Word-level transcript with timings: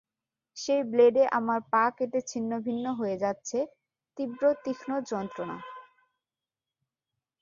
সেই 0.57 0.81
ব্লেডে 0.83 1.23
আমার 1.37 1.59
পা 1.71 1.83
কেটে 1.97 2.19
ছিন্নভিন্ন 2.29 2.85
হয়ে 2.99 3.15
যাচ্ছে-তীব্র 3.17 4.43
তীক্ষ্ণ 4.63 4.91
যন্ত্রণা। 5.11 5.57